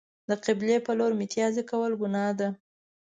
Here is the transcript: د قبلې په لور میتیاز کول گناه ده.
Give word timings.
د 0.29 0.31
قبلې 0.45 0.77
په 0.85 0.91
لور 0.97 1.11
میتیاز 1.19 1.55
کول 1.69 1.91
گناه 2.01 2.31
ده. 2.39 2.49